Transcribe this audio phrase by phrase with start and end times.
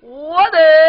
[0.00, 0.79] 我的。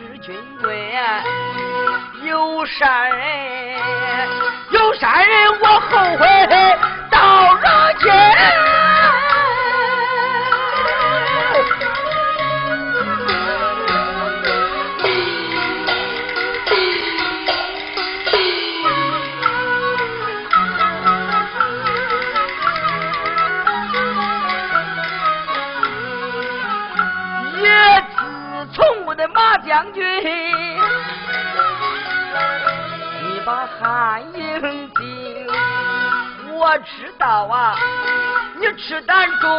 [0.00, 0.94] 是军规。
[2.26, 3.08] 有杀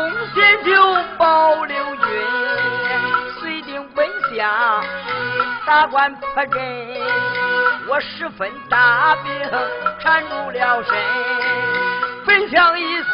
[0.02, 0.74] 忠心就
[1.16, 2.06] 保刘军，
[3.40, 4.84] 绥定本相，
[5.64, 6.60] 打官破阵，
[7.88, 9.32] 我十分大病
[10.00, 10.96] 缠住了身，
[12.26, 13.10] 本相一死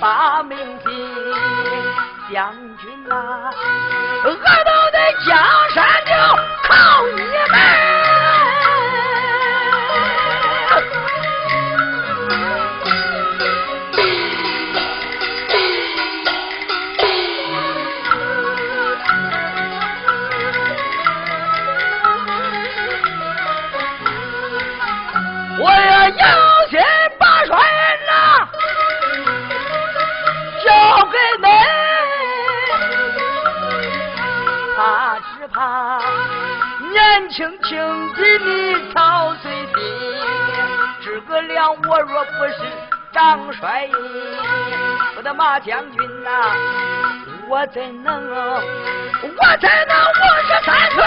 [0.00, 0.92] 把命尽，
[2.32, 3.50] 将军呐。
[4.24, 5.36] 恶道的江
[5.74, 6.12] 山就
[6.68, 7.79] 靠你们。
[42.20, 42.54] 我不是
[43.14, 43.88] 张帅，
[45.16, 46.28] 我的马将军呐，
[47.48, 48.60] 我怎能，我
[49.58, 51.02] 怎能五十三岁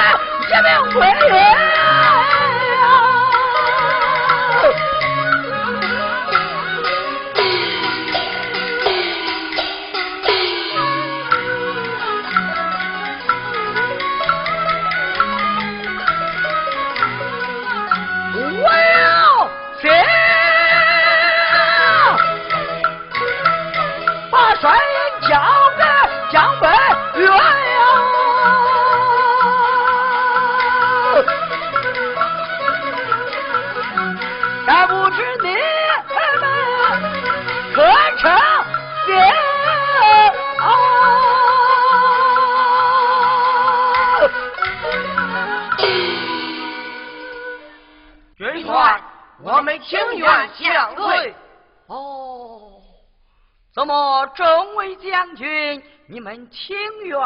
[54.35, 57.19] 众位将军，你们情愿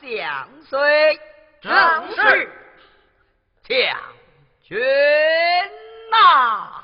[0.00, 1.20] 相随？
[1.60, 1.72] 正
[2.14, 2.50] 是，
[3.62, 3.96] 将
[4.62, 4.78] 军
[6.10, 6.83] 呐。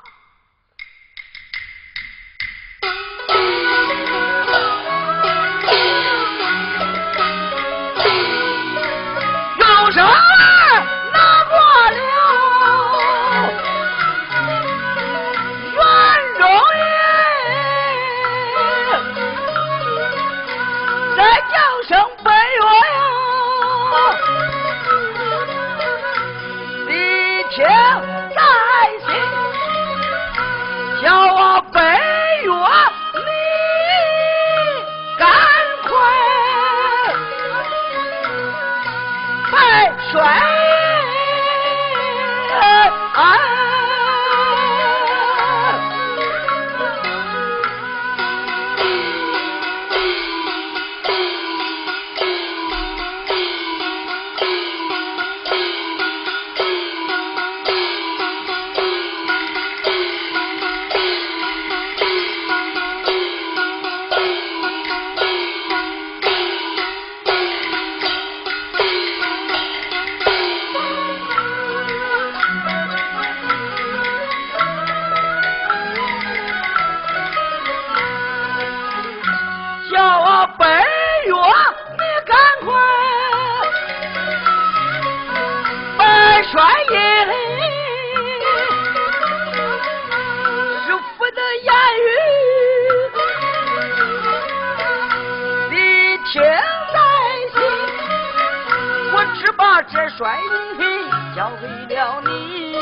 [99.89, 100.39] 这帅
[100.79, 102.77] 印交给了你，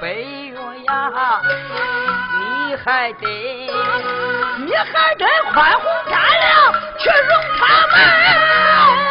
[0.00, 0.54] 北岳
[0.84, 1.40] 呀，
[2.38, 3.26] 你还得，
[4.58, 9.05] 你还得宽宏大量去容他们。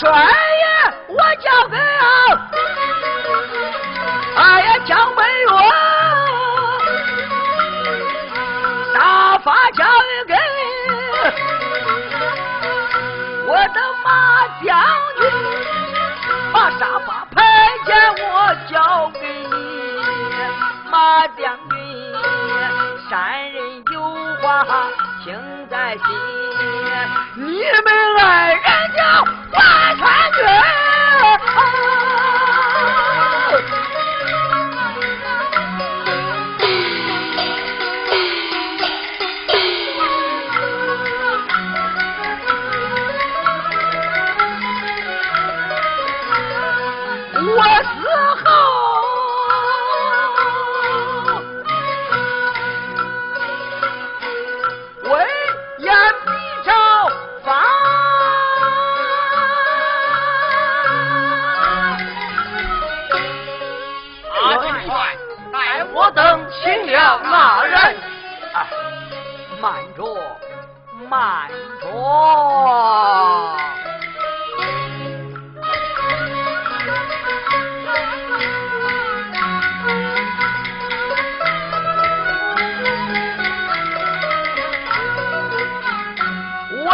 [0.00, 0.64] 帅爷，
[1.06, 2.06] 我交给啊，
[4.36, 5.54] 哎呀，江北岳，
[8.92, 9.84] 大发交
[10.26, 10.34] 给
[13.46, 14.08] 我的马
[14.64, 14.66] 将
[15.20, 15.22] 军，
[16.52, 17.34] 把沙发牌
[17.86, 17.88] 匾
[18.20, 18.26] 我
[18.68, 18.74] 交
[19.20, 19.54] 给你，
[20.90, 20.94] 马
[21.28, 21.72] 将军，
[23.08, 23.12] 山
[23.52, 23.56] 人
[23.92, 23.94] 有
[24.42, 24.42] 话
[25.22, 25.24] 听
[25.70, 26.04] 在心，
[27.36, 27.88] 你们
[67.22, 67.96] 那人，
[68.52, 68.66] 啊，
[69.60, 70.04] 慢着
[71.08, 71.48] 慢
[71.80, 71.86] 着。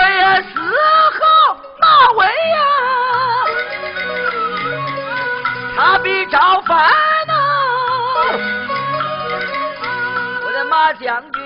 [0.01, 0.61] 也四
[1.19, 2.61] 号那位呀？
[5.77, 7.10] 他比赵凡。
[10.95, 11.43] 将军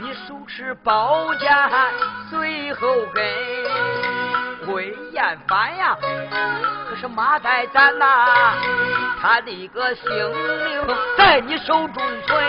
[0.00, 1.50] 你手持宝剑
[2.28, 5.96] 随后跟魏延凡呀。
[6.88, 8.54] 可是马岱咱呐
[9.20, 10.04] 他的个性
[10.64, 12.44] 命在你手中存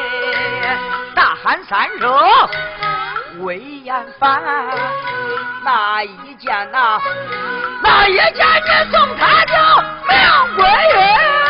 [1.15, 2.11] 大喊三声
[3.39, 4.41] 魏延凡
[5.63, 6.99] 那一剑呐
[7.81, 9.53] 那一剑你送他就
[10.09, 11.42] 命归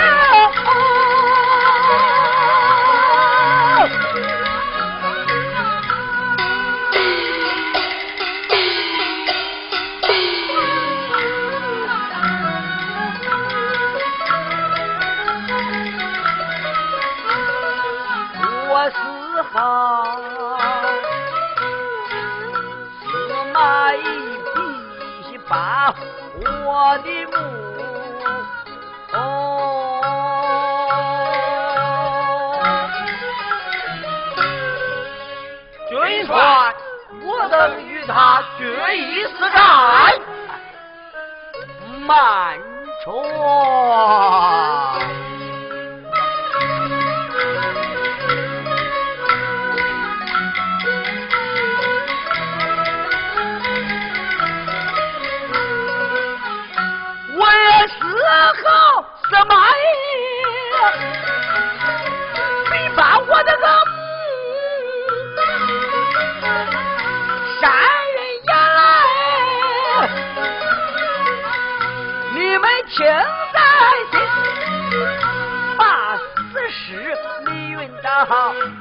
[42.05, 42.59] 满
[43.03, 44.62] 船。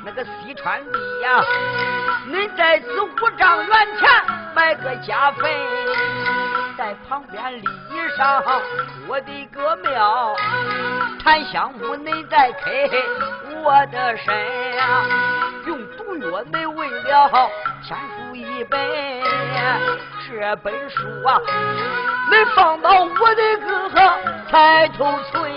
[0.05, 1.45] 那个西川地呀，
[2.27, 3.09] 你在此五
[3.39, 4.09] 丈原前
[4.55, 5.51] 埋个家坟，
[6.77, 7.63] 在旁边立
[8.17, 8.43] 上
[9.09, 10.35] 我的个庙，
[11.23, 12.89] 檀香木你再开
[13.65, 15.05] 我的身呀，
[15.67, 17.31] 用毒药你为了
[17.83, 18.81] 天书一本，
[20.29, 21.41] 这本书啊。
[22.31, 23.91] 你放到我的个
[24.51, 25.52] 抬头村，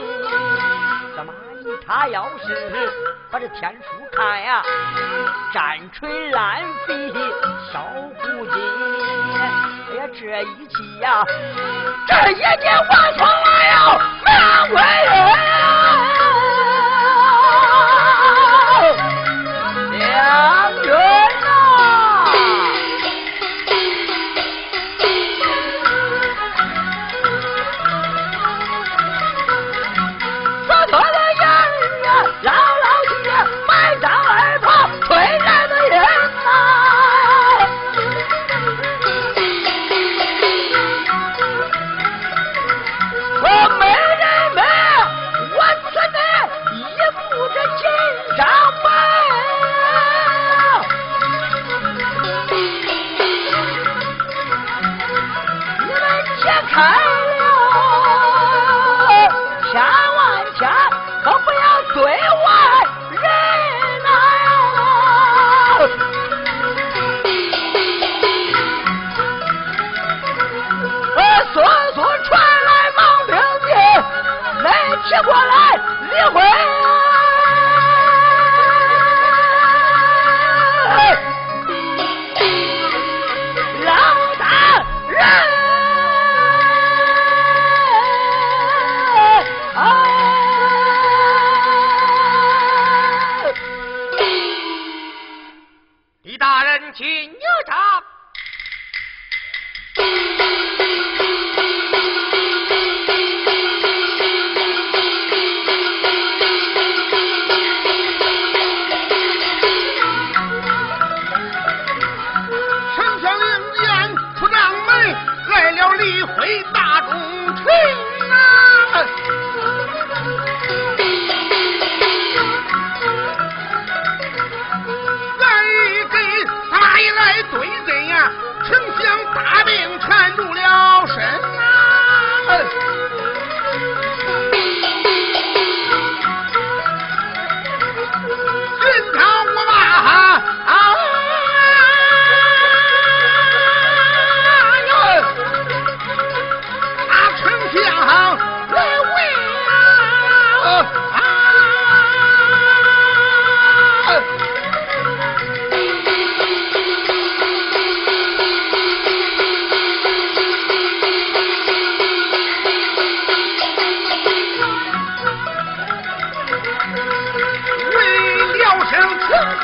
[1.88, 2.90] 他要是
[3.32, 4.64] 把这天书看呀，
[5.54, 7.14] 战锤烂飞
[7.72, 7.86] 烧
[8.22, 8.54] 骨筋。
[9.36, 9.38] 哎
[9.98, 11.24] 呀，这一气呀，
[12.08, 12.42] 这一计
[12.90, 13.76] 王从来要
[14.26, 15.55] 难为。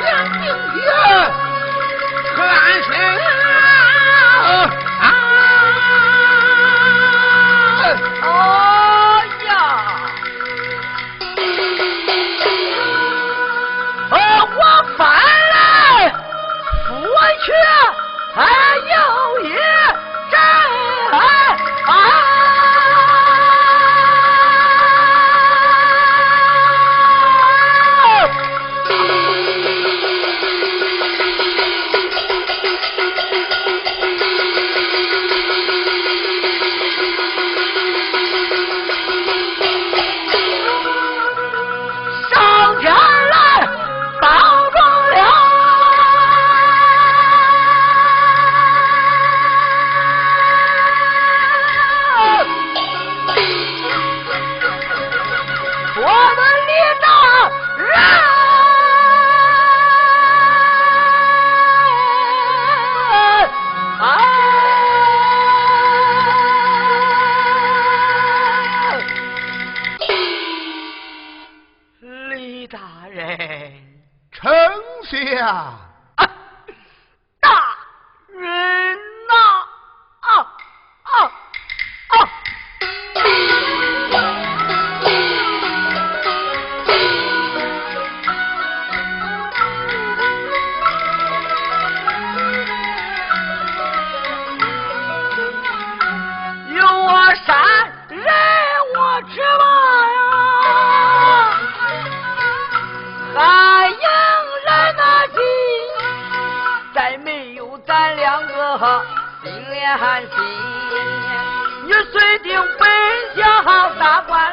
[0.01, 0.41] 梁定
[0.73, 1.30] 天。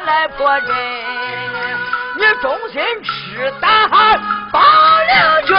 [0.09, 0.75] 外破人。
[2.17, 3.89] 你忠心赤胆
[4.51, 5.55] 八两君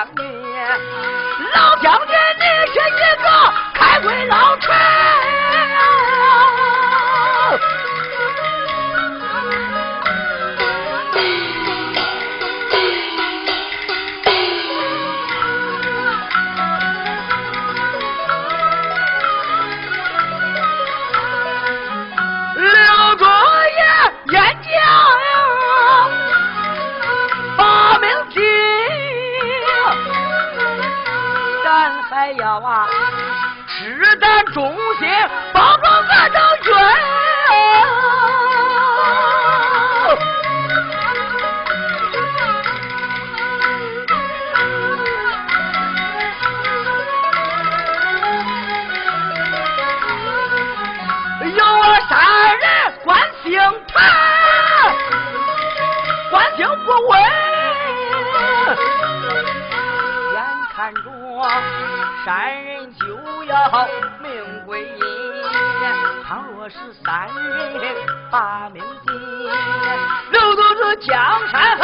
[0.00, 0.24] 将你，
[1.54, 4.99] 老将军你是一个开国老臣。
[31.80, 32.86] 俺还要啊
[33.66, 35.08] 吃得忠心
[35.54, 36.74] 保住俺的军
[62.24, 63.06] 三人就
[63.44, 63.88] 要
[64.20, 65.00] 命归阴，
[66.22, 67.94] 倘若是三人
[68.30, 69.14] 把命尽，
[70.30, 71.78] 留得这江山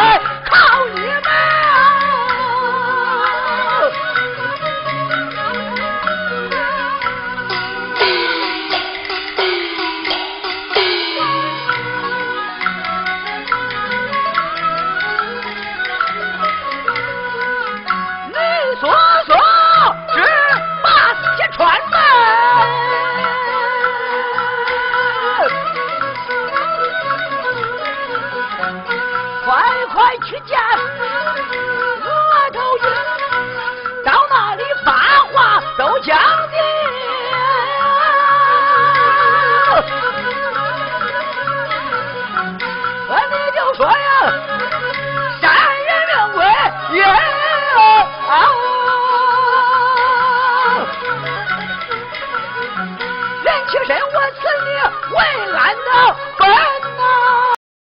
[30.07, 30.66] 快去家